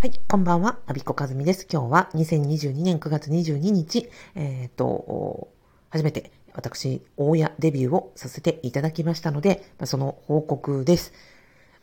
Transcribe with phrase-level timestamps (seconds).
[0.00, 1.66] はい、こんばんは、アビコカズミです。
[1.68, 5.48] 今日は2022年9月22日、えっ、と、
[5.90, 11.12] 初めて私、大家デビューをさせていただきましたので、その報告です。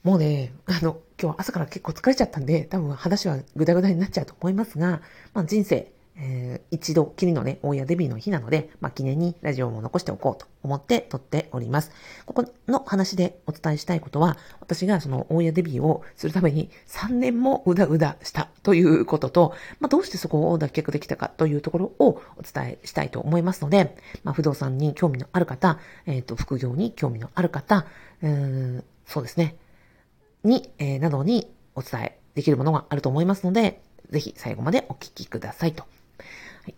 [0.04, 5.02] もうね、あの、今日朝から結構疲れちゃったんで、多分話はぐだぐだになっちゃうと思いますが、
[5.34, 11.92] まあ、人生、えー、一度きりのね、大家デビューの日なので、まあ、記念にラジオも残しておこうと思って撮っております。
[12.26, 27.86] ここの話でお伝えしたいことは、私がその大家デビューをするために3年もうだうだしたということと、まあ、どうしてそこを脱却できたかというところをお伝えしたいと思いますので、まあ、不動産に興味のある方、えっ、ー、と、副業に興味のある方、
[28.22, 29.56] うんそうですね、
[30.44, 35.84] に、えー、などにお伝えできるものがあると思いますので、ぜひ最後までお聞きくださいと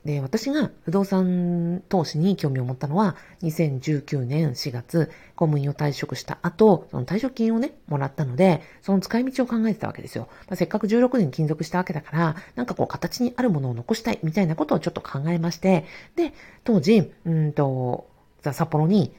[0.06, 10.28] で、私が不動産投資に興味を持ったのは、2019年4月、公務員を退職した後、その退職金をね、もらったので、その使い道を考えてたわけですよ。
[10.48, 16.34] まあ、せっかく16年勤続したわけだから、なんかこう形にあるものを残したいみたいなことをちょっと考えまして、で、
[16.64, 18.08] 当時、うんと、
[18.42, 19.14] ザ・札幌に、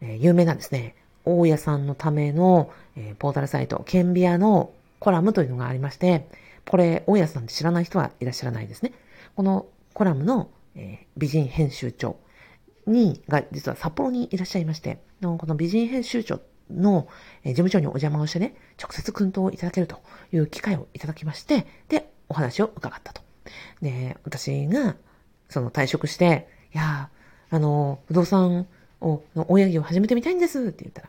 [0.00, 6.26] えー、有名なんですね、大家さんのための、えー、ポータルサイト、ケンビアのコラムというのがありまして、
[6.66, 8.92] これ、大家さんって知らない人はいらっしゃらないですね。
[9.36, 12.18] このコラムの、え、美人編集長
[12.86, 17.08] に、が実は札幌にいらっしゃいまして、のこの美人編集長の、
[17.44, 20.00] え、事務所にお邪魔をしてね、直接訓導をいただけると
[20.32, 23.22] いう機会をいただきまして、で、お話を伺ったと。
[23.82, 24.96] で、私が、
[25.48, 27.10] その退職して、いや
[27.50, 28.68] あの、不動産
[29.00, 31.08] を、の親業を始めてみたいんですって言ったら、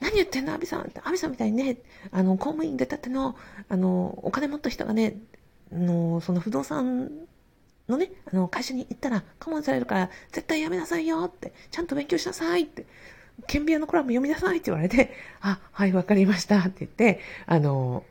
[0.00, 1.78] 何言ってんのアビさんって、アビさんみたいにね、
[2.12, 3.36] あの、公務員出たっての、
[3.68, 5.16] あの、お金持った人がね、
[5.72, 7.10] の、その不動産
[7.88, 12.86] のね、あの、会社に行ったら、我慢されるから、絶対やめなさいよって、ちゃんと勉強しなさいって、
[13.46, 18.04] 顕微鏡のコラム読みなさいって言われて、あ、はい、わかりましたって言って、あの、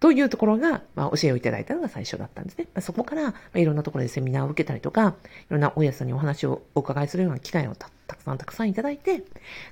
[0.00, 2.66] というところが、まあ、教えをいただいたのが最初だったんですね。
[2.74, 9.24] まあ、そこから、まあ、いろんなところでセミナーを受けたりとか、いろんな大家さんにお話をお伺いするような機会をたくさんたくさんいただいて、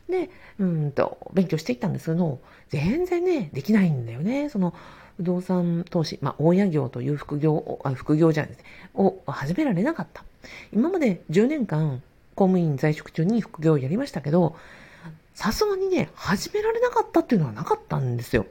[0.09, 2.41] で、うんと、勉強していったんですけど、
[2.71, 4.49] 全然ね、できないんだよね。
[4.49, 4.75] その、
[5.17, 8.65] 不動産投資、まあ、大家業という副業、あ副業じゃないです、
[8.95, 10.25] を始められなかった。
[10.73, 12.03] 今まで10年間、
[12.34, 14.56] 公務員在職中に副業をやりましたけど、
[15.34, 18.47] さすがにね、始められなかったっていうのはなかったんですよ。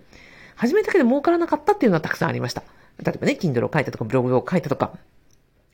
[0.55, 2.63] 始めたけど儲からなかったっていうのはたくさんありました。
[3.03, 4.93] 例えばね、Kindle を書いたとか、ブログを書いたとか、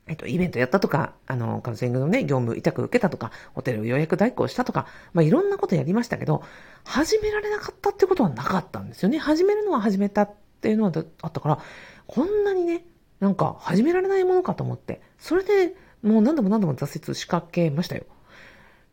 [0.08, 6.44] えっと、イベントやったとか、あの、カウンセリングのね、業務委託受けたとか、ホテルを予約代行したとか、まあ、いろんなことやりましたけど、
[6.86, 9.18] 始められなかったってことはなかったんですよね。
[9.18, 10.91] 始めるのは始めたっていうのは
[11.22, 11.59] あったから、
[12.07, 12.85] こんなにね、
[13.19, 18.03] なんか始められないものかと思って、それでもう何度も何度も挫折しかけましたよ。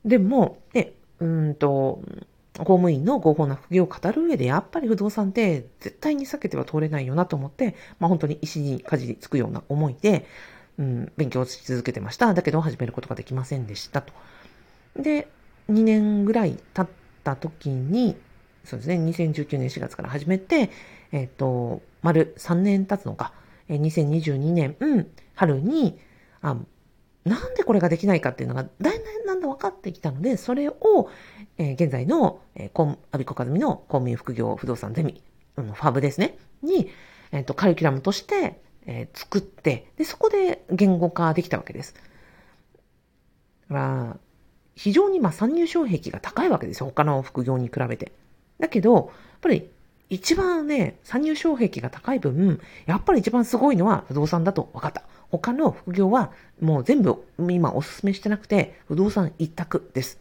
[0.04, 2.02] でも、え、うんと、
[2.58, 10.26] 公務員の合法な副業を語る上で、やっぱり不動産って絶対に避けては通れないよなと思って、まあ本当に石に舵につくような思いで、
[10.78, 12.32] うん、勉強し続けてました。
[12.32, 14.12] だけど始めることができませんでしたと。
[14.96, 15.28] で、
[15.70, 16.94] 2年ぐらい経っ
[17.25, 18.16] た時に、
[18.64, 20.70] そうですね、2019年4月から始めて、
[21.14, 23.32] えっ、ー、と、丸3年経つのか、
[23.69, 25.97] えー、2022年、うん、春に、
[26.42, 26.56] あ、
[27.25, 31.08] なんでこれができないかっていうのが、だんだんだんだ分かってきたので、それを、
[31.56, 35.22] えー、現在の、えー、コン、アビコカズミの公務員副業不動産ゼミ、
[35.56, 36.91] うん、ファブですね、に、
[37.31, 41.94] えっ、ー、と、カリキュラムとして、えー、作って、で、そこで言語化できたわけです。
[41.94, 42.00] だ
[43.69, 44.16] から、
[44.75, 46.86] 非常にまあ参入障壁が高いわけですよ。
[46.86, 48.10] 他の副業に比べて。
[48.58, 49.06] だけど、やっ
[49.41, 49.70] ぱり
[50.14, 55.02] 一番ね、参入障壁が高い分、やっぱり一番すごいのは不動産だと分かった。
[55.30, 56.30] 他の副業は
[56.60, 60.20] もう全部今お勧めしてなくて、不動産一択です。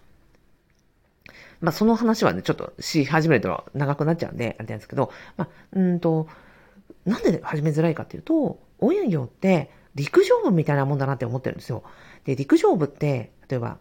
[1.62, 6.28] まあその話はね、ちょっとし始めると長くなっちゃうんで、あれなんですけど、まあ、うんと、
[7.06, 11.84] なんで始めづらいかっていうと、応援業って陸上部みたいなもんだなって思ってるんですよ。
[12.26, 13.78] で、陸上部って、例えば、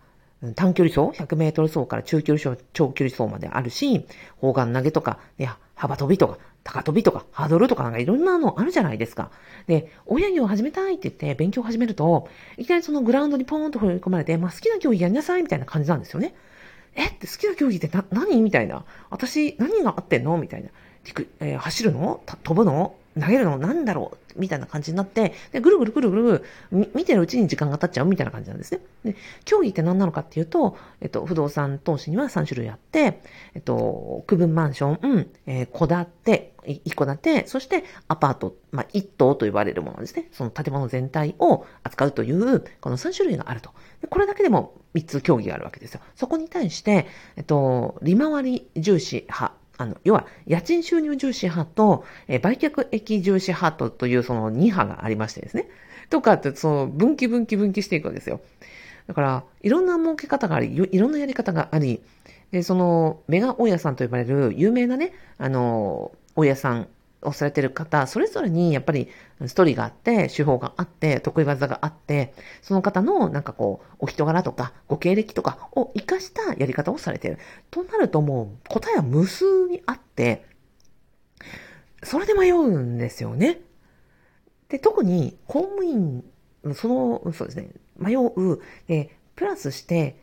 [0.56, 4.06] 短距離走 ?100 メートル走から中距離走、長距離走まであるし、
[4.38, 9.30] 砲丸投げとか、いや、幅跳びとか、高跳びとか、ハードルとかなんかいろんなのあるじゃないですか。
[9.66, 16.34] で、親業を始めたいって言って勉強を始めると、いきなりそのグラウンドにポーンと振り込まれて、まあ好きな競技やりなさいみたいな感じなんですよね。
[16.94, 17.06] え？
[17.06, 18.42] って好きな競技ってな、何？
[18.42, 18.84] みたいな。
[19.10, 20.36] 私、何があってんの？
[20.38, 20.70] みたいな。
[21.40, 22.20] えー、走るの？
[22.42, 22.96] 飛ぶの？
[23.20, 28.80] 投げるのなんだろうみたいな感じになって、で、ぐるぐるぐるぐる見てるうちに時間が経っちゃうみたいな感じなんですね。
[29.04, 33.20] で、競技って何なのかっていうと、えっと、不動産投資には3種類あって、
[33.54, 40.28] えっと、区分マンション、うん、えー、戸建て、一戸建て、そしてアパート、まあ、一棟と呼ばれるものですね。
[40.32, 43.70] その建物全体を扱うという、この3種類があると。
[44.08, 46.00] これだけでも3つ競技があるわけですよ。
[46.14, 47.06] そこに対して、
[47.36, 55.68] えっと、利回り重視派、あの、要は、家賃収入重視派と、え、売却益重視派とというその2派がありましてですね。
[56.10, 58.40] とかって、その、分岐分岐分岐していくわけですよ。
[59.06, 62.00] だから、いろんな儲け方があり、いろんなやり方があり、
[62.52, 66.88] で、その、メガ大家さんと呼ばれる有名なね、あの、大家さん
[67.22, 69.08] をされてる方、それぞれにやっぱり
[69.46, 77.38] ストーリーがあって、手法があって、得意技があって、その方のなんかこう、お人柄とか、ご経歴とかを活かしたやり方をされてる。
[77.70, 80.44] となるともう、答えは無数にあって、
[82.02, 83.60] それで迷うんですよね。
[84.68, 86.24] で、特に公務員、
[86.74, 88.60] その、そうですね、迷う。
[88.88, 90.18] で、プラスして、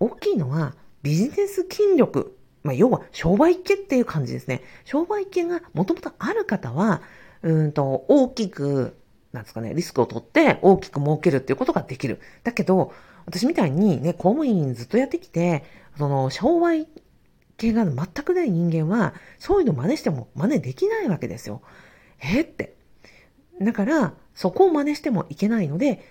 [0.00, 2.37] 大きいのはビジネス筋力。
[2.62, 4.62] まあ、要は商売系っていう感じですね。
[4.84, 7.02] 商売系がもともとある方は、
[7.42, 8.96] うんと、大きく、
[9.32, 12.20] なんですかね、リスクを取って大きく儲けるっていうことができる。
[12.42, 12.92] だけど、
[13.26, 15.64] 私みたいにね、公務員ずっとやってきて、
[15.96, 16.88] その、商売
[17.56, 21.60] 系が全くない人間は、そういうの真似しても真似できないわけですよ。
[22.20, 22.74] えって。
[23.60, 26.04] だから、そこを真似してもいけないので、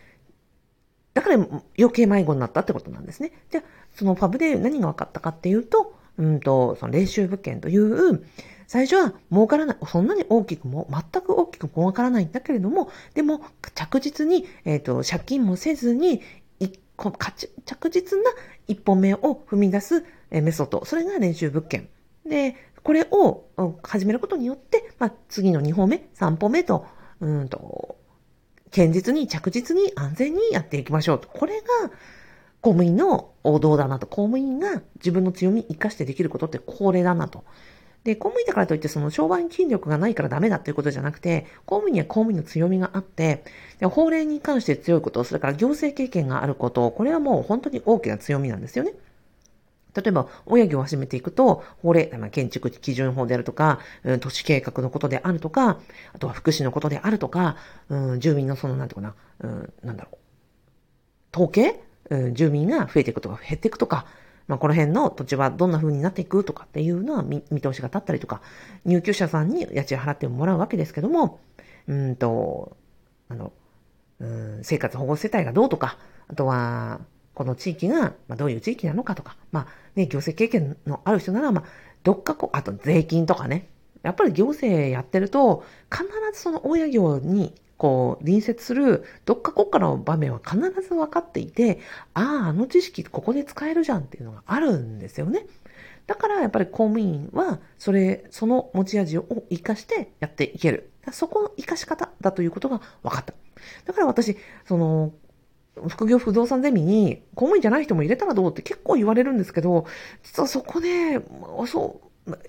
[1.14, 1.36] だから
[1.80, 3.32] 余計迷子になったってことなんですね。
[3.50, 3.64] じゃあ、
[3.96, 8.26] そのファブで何が分かったかっていうと、うんと、その練習物件という、
[8.68, 13.42] 最初は儲からない、そんなに大きくも、全く大きくも儲からないんだけれども、でも
[13.74, 16.22] 着実に、えっ、ー、と、借金もせずに、
[17.66, 18.32] 着実な
[18.68, 20.84] 一歩目を踏み出すメソッド。
[20.84, 21.90] それが練習物件。
[22.26, 23.46] で、これを
[23.84, 26.86] 始めることによって、まあ、次の2歩目、3歩目と、
[27.20, 27.98] うんと、
[28.72, 31.28] 堅実に着実に安全にやっていきましょうと。
[31.28, 31.92] これが
[32.68, 34.08] 公務員の王道だなと。
[34.08, 37.46] 公務員が自分の強みを生かしてできることってこれだなと。
[38.04, 43.46] で、公務員だからといってその商売筋力がないからダメだっていうことじゃなくて、公務員には公務員の強みがあって、
[43.80, 48.92] で法令に関して強いこと、それから行政経験があること、これはもう本当に大きな強みなんですよね。
[49.96, 55.80] 例えば、親業を始めていくと、法令、建築基準法であるとか、うん、都市計画のことであるとか、
[56.14, 57.56] あとは福祉のことであるとか、
[57.88, 60.18] うん、住民のその、なんていうかな、うん、なんだろう、
[61.34, 61.87] 統計、
[62.34, 64.06] 住民が増えていくとか減っていくとか、
[64.48, 68.42] まあ、この辺の土地はどんな風になっていくとかっていうのは見通しが立ったりとか、
[68.86, 71.40] 入居者さんに家賃払ってもらうわけですけども、
[71.88, 72.78] うんと、
[73.30, 73.52] あの、
[74.20, 77.02] うん、生活保護世帯がどうとか、あとは、
[77.34, 81.64] この地域が、まあ、どういう地域なのかとか、まあ、ね、行政経験のある人なら、まあ、
[82.04, 83.68] どっかこう、あと税金とかね。
[84.02, 91.80] やっぱり行政やってると、必ずその大家業に、こう、隣接する、どっか国家の場面は必ず分かっていて、
[92.14, 95.46] ああ、あの知識ここで使えるじゃんっていうのがあるんですよね。
[96.08, 100.92] だからやっぱり公務員は、それ、その持ち味を活かしてやっていける。
[101.12, 103.34] そこの活かし方だということが分かった。
[103.86, 105.14] だから私、その、
[105.90, 109.86] 副業不動産ゼミに公務員じゃない人も入れたらどうって結構言われるんですけど、
[110.24, 111.20] 実はそこね、
[111.68, 112.07] そう、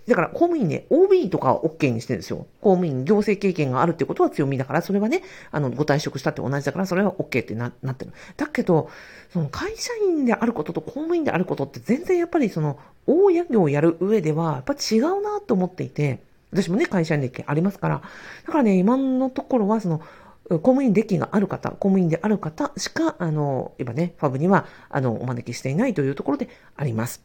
[0.09, 2.47] だから公務員ね、OB とかは OK にしてるんですよ。
[2.61, 5.23] 公務員、行政経験があるってことは強みだから、それはね、
[5.53, 8.13] あの、ご退職したって同じだから、それは OK ってななってる。
[8.37, 8.91] だけど、
[9.33, 16.21] その会社員であることと公務員であることって全然やっぱりその、大家業をやる上では、やっぱ違うなと思っていて、
[16.51, 18.03] 私もね、会社員歴ありますから。
[18.47, 20.01] だからね、今のところは、その、
[20.49, 27.23] 公務員歴がある方、公務員である方しか、あの、今ね、ファブには、あの、お招きしていないというところであります。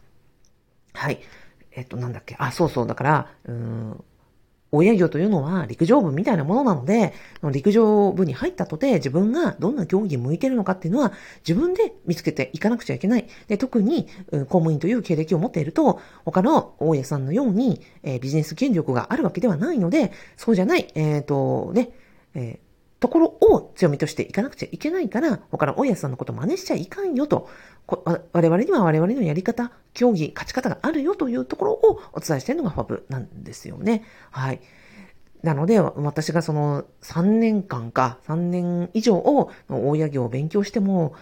[0.94, 1.20] はい。
[1.76, 2.36] えっと、なんだっけ？
[2.40, 2.88] あ、そうそう。
[2.88, 4.04] だから、うん、
[4.72, 7.14] 親業というのは陸上部みたいなものなので、
[7.52, 11.14] 陸上部に入ったとて自分がどんな競技に向いてるのかっていうのは
[11.48, 13.28] 自分で見つけていかなくちゃいけない。
[13.48, 21.90] で特に、公務員という経歴を持っていると、他の大家さんのように、えー、ビジネス権力があるわけではないので、そうじゃない、えっ、と、ね、
[22.34, 27.50] えーところを強みとしていかなくちゃいけないから、他の大家さんのこと真似しちゃいかんよと、
[27.88, 34.04] 我々には我々のやり方、競技、勝ち方があるよというところをお伝えしているのがファブなんですよね。
[34.32, 34.62] はい。
[35.44, 41.16] なので、私がその3年間か、3年以上を大家業を勉強しても、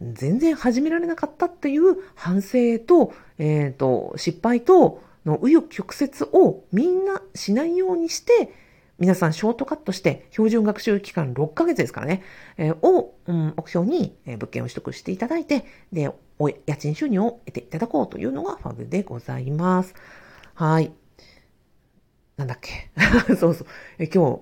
[0.00, 8.52] 全然始められなかったっていう反省と、えっ、ー、と、失敗との紆余曲折をみんなしないようにして、
[8.98, 12.22] 皆さんショートカットして標準学習期間6ヶ月ですからね、
[12.56, 19.94] えー、を、うん、目標に、物件を取得していただいて、で、お家賃収入を得ていただこうというのがファブでございます。
[20.54, 20.92] はい。
[22.36, 22.90] なんだっけ？
[23.36, 23.66] そうそう。
[23.98, 24.40] え今日、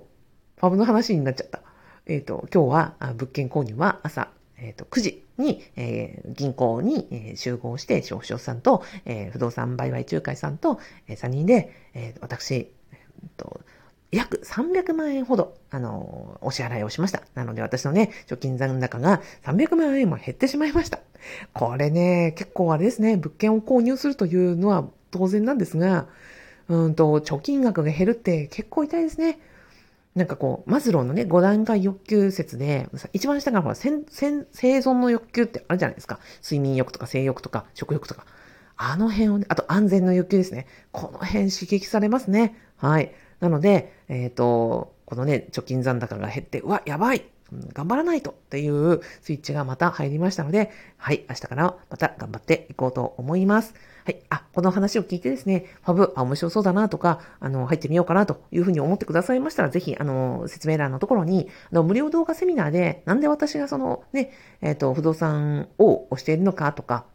[0.57, 1.61] ファブの話になっちゃった。
[2.05, 13.59] えっ、ー、と、今日は物件購入は朝、えっ、ー、と、9時に、えー、銀行に、集合して、消費者さんと、えー、不動産売買仲介さんと、えー、3人で、えー、私、えー、と、
[14.15, 17.21] 約300万円ほど、あの、お支払いをしました。
[17.35, 20.99] なので私のね、貯金残高が300万円も減ってしまいました。
[21.53, 26.07] これね、結構あれですね、物件を購入するというのは当然なんですが、
[26.69, 29.39] うんと、貯金額が減るって結構痛いですね。
[30.15, 36.19] なんかこう、マズローのね、5段階欲求説で、一番下からほら、生存の欲求ってあるじゃないですか。
[36.41, 38.25] 睡眠欲とか性欲とか食欲とか。
[38.77, 40.67] あの辺をね、あと安全の欲求ですね。
[40.93, 42.55] この辺刺激されますね。
[42.77, 43.13] はい。
[43.39, 47.23] なので、えっ、ー、と、このね、貯金残高が減って、うわ、やばい
[47.73, 53.75] 頑張らないとっていうスイッチがまた入りましたので、はい、明日からまた頑張っていこうと思います。
[54.03, 54.19] はい。
[54.29, 67.05] あ、この話を聞いてですね、ファブ、あ、面白そうだなとか、あの、入ってみようかなというふうに思ってくださいましたら、ぜひ、あの、説明欄のところに、あの、無料動画セミナーで、なんで私がその、ね、えっ、ー、と、不動産を押しているのかとか、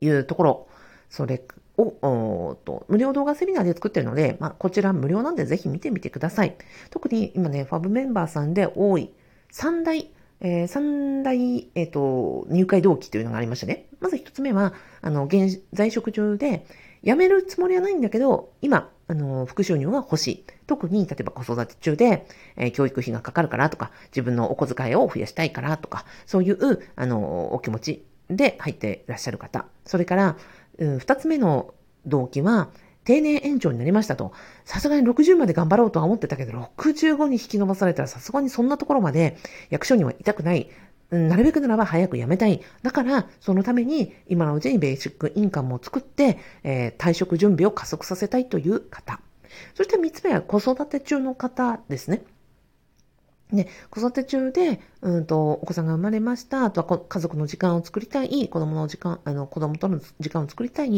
[0.00, 0.68] いうところ、
[1.10, 1.42] それ
[1.78, 6.56] を、おと無料動画セミナーで作ってるので、まあ、こちら無料なんでぜひ見てみてください。
[6.90, 9.12] 特に今ね、ファブメンバーさんで多い
[9.50, 13.86] 三大、えー、三大、えっ、ー、と、入会動機というのがありましたね。
[14.00, 16.66] まず一つ目は、あの、現在職中で、
[17.04, 20.44] 辞めるつもりはないんだけど、今、あの、副収入が欲しい。
[20.66, 29.66] 特に、例えば子育て中で、えー、教育費がかかるからとか、自分のお小遣いを増やしたいからとか、そういう、あの、お気持ちで入っていらっしゃる方。
[29.84, 30.36] それから、
[30.78, 31.74] うん、二つ目の
[32.06, 32.70] 動機は、
[33.04, 34.32] 定年延長になりましたと。
[34.66, 39.38] さすがに60まで頑張ろうとは思ってたけど、65に引き伸ばされたらさすがにそんなところまで
[39.70, 40.68] 役所にはいたくない。
[41.10, 42.60] なるべくならば早く辞めたい。
[42.82, 49.20] だから、そのために今のうちにベーシックインカムを作って、えー、退職準備を加速させたいという方。
[49.74, 52.22] そして三つ目は子育て中の方ですね。
[53.52, 56.64] ね、子育て中で、うんと、お子さんが生まれました。
[56.64, 58.48] あとは家族の時間を作りたい。
[58.48, 60.90] 子供の時間、あの、子供との時間を作りたい。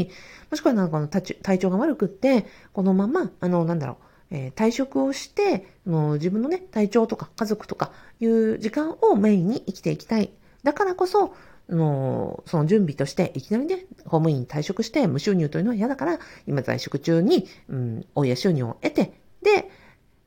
[0.51, 3.99] もしくはなんかの体調が悪くって、このまま、あの、なんだろ
[4.33, 10.31] う、えー、退職をして、の自分のね、体調とか家族とかいう時間をメインに生きていきたい。
[10.63, 11.35] だからこそ、
[11.69, 19.71] のその準備として、いきなりね、公務員に退職して無収入というのは嫌だから、今在職中に、うん、親収入を得て、で、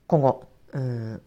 [0.08, 1.22] 今後、うん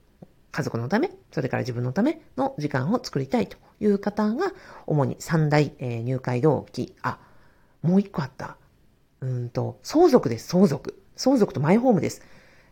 [0.56, 4.54] 家族のため、それから自分のための時間を作りたいという方が、
[4.86, 7.18] 主に三大、えー、入会動機、あ、
[7.82, 8.56] もう一個あった。
[9.20, 10.98] うんと、相続です、相続。
[11.14, 12.22] 相続とマイホームです。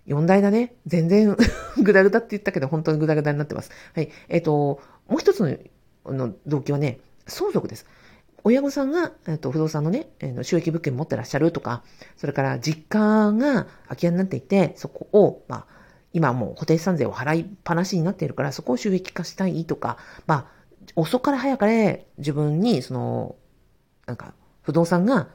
[0.06, 0.76] 四大だね。
[0.86, 1.36] 全然
[1.76, 3.70] ぐだぐだって言ったけど、本当にぐだぐだになってます。
[3.94, 4.10] はい。
[4.30, 5.40] えっ、ー、と、もう一つ
[6.06, 7.84] のの動機はね、相続です。
[8.44, 11.82] 親御さんが、えっ、ー、と、不動産のね、えー、収益物件持ってらっしゃるとか、
[12.16, 15.66] それから実家が空き家になっていて、そこを、まあ、
[16.14, 20.47] 今もう固定資産税を払いっぱなしになっているから、そこを収益化したいとか、まあ、
[20.97, 23.35] 遅かれ早かれ自分に、その、
[24.06, 25.28] なんか、不動産が、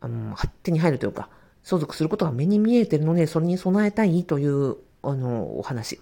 [0.00, 1.28] あの、手に入るというか、
[1.64, 6.00] 相続することが目に見えているので、それに備えたいという、あの、お話。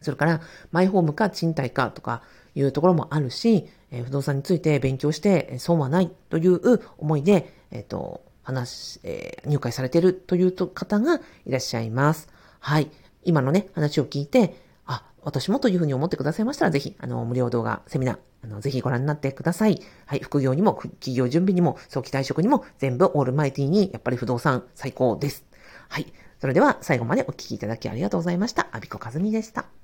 [0.00, 2.22] それから、マイホームか賃貸かとか
[2.54, 12.28] いうところもあるし、えー、不動産について勉強して、損はないという思いで、えっ、ー、と、話、えー、入会されているという方がいらっしゃいます。
[12.60, 12.90] はい。
[13.28, 14.56] 今のね、話を聞いて、
[14.86, 19.82] あ、私もというふうに思ってくださいましたら、ぜひ、あの、無料動画、セミナー、あの、ぜひご覧になってください。
[20.06, 25.44] はい、副業にも、企業準備にも、早期退職にも、全部オールマイティに、やっぱり不動産最高です。
[25.90, 26.10] はい。
[26.40, 28.68] それでは、最後までお聞きいただきありがとうございました。
[28.72, 29.77] アビコカズミでした。